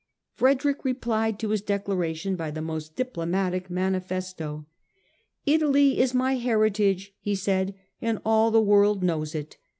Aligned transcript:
Frederick 0.33 0.83
replied 0.83 1.37
to 1.37 1.47
this 1.49 1.61
declaration 1.61 2.35
by 2.35 2.47
a 2.47 2.59
most 2.59 2.95
diplomatic 2.95 3.69
manifesto." 3.69 4.65
Italy 5.55 5.99
is 5.99 6.11
my 6.15 6.37
heritage," 6.37 7.13
he 7.19 7.35
said," 7.35 7.75
and 8.01 8.17
all 8.25 8.49
the 8.49 8.59
world 8.59 9.03
knows 9.03 9.35
it. 9.35 9.57